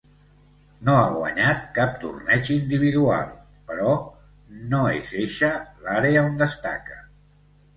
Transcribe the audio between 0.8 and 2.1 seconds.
No ha guanyat cap